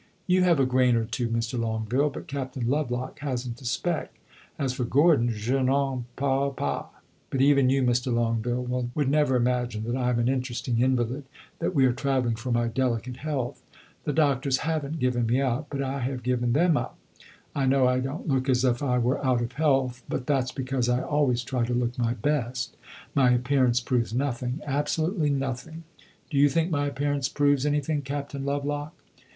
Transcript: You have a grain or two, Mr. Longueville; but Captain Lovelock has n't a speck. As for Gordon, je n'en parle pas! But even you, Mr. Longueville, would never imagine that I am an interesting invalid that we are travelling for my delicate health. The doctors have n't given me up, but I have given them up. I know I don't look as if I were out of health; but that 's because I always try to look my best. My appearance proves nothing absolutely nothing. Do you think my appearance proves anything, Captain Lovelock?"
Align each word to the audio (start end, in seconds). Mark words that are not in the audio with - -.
You 0.25 0.41
have 0.41 0.59
a 0.59 0.65
grain 0.65 0.95
or 0.95 1.05
two, 1.05 1.27
Mr. 1.29 1.59
Longueville; 1.59 2.09
but 2.09 2.25
Captain 2.27 2.67
Lovelock 2.67 3.19
has 3.19 3.47
n't 3.47 3.61
a 3.61 3.65
speck. 3.65 4.11
As 4.57 4.73
for 4.73 4.83
Gordon, 4.83 5.29
je 5.31 5.61
n'en 5.61 6.05
parle 6.15 6.49
pas! 6.53 6.85
But 7.29 7.39
even 7.39 7.69
you, 7.69 7.83
Mr. 7.83 8.11
Longueville, 8.11 8.89
would 8.95 9.07
never 9.07 9.35
imagine 9.35 9.83
that 9.83 9.95
I 9.95 10.09
am 10.09 10.17
an 10.17 10.27
interesting 10.27 10.79
invalid 10.79 11.25
that 11.59 11.75
we 11.75 11.85
are 11.85 11.93
travelling 11.93 12.35
for 12.35 12.51
my 12.51 12.67
delicate 12.67 13.17
health. 13.17 13.61
The 14.05 14.11
doctors 14.11 14.61
have 14.65 14.83
n't 14.83 14.97
given 14.97 15.27
me 15.27 15.39
up, 15.39 15.67
but 15.69 15.83
I 15.83 15.99
have 15.99 16.23
given 16.23 16.53
them 16.53 16.77
up. 16.77 16.97
I 17.53 17.67
know 17.67 17.85
I 17.87 17.99
don't 17.99 18.27
look 18.27 18.49
as 18.49 18.65
if 18.65 18.81
I 18.81 18.97
were 18.97 19.23
out 19.23 19.43
of 19.43 19.51
health; 19.51 20.01
but 20.09 20.25
that 20.25 20.47
's 20.47 20.51
because 20.51 20.89
I 20.89 21.03
always 21.03 21.43
try 21.43 21.63
to 21.63 21.75
look 21.75 21.99
my 21.99 22.15
best. 22.15 22.75
My 23.13 23.29
appearance 23.29 23.79
proves 23.79 24.15
nothing 24.15 24.61
absolutely 24.65 25.29
nothing. 25.29 25.83
Do 26.31 26.39
you 26.39 26.49
think 26.49 26.71
my 26.71 26.87
appearance 26.87 27.29
proves 27.29 27.67
anything, 27.67 28.01
Captain 28.01 28.43
Lovelock?" 28.43 28.95